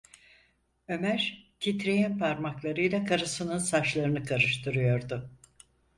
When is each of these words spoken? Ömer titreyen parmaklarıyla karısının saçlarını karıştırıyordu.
Ömer 0.87 1.51
titreyen 1.59 2.17
parmaklarıyla 2.19 3.05
karısının 3.05 3.57
saçlarını 3.57 4.23
karıştırıyordu. 4.23 5.29